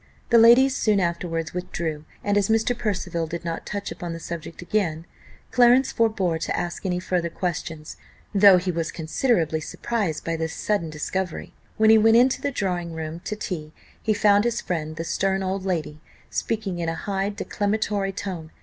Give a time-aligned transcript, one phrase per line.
[0.31, 2.75] The ladies soon afterwards withdrew, and as Mr.
[2.75, 5.05] Percival did not touch upon the subject again,
[5.51, 7.97] Clarence forbore to ask any further questions,
[8.33, 11.53] though he was considerably surprised by this sudden discovery.
[11.77, 15.43] When he went into the drawing room to tea, he found his friend, the stern
[15.43, 18.49] old lady, speaking in a high declamatory tone.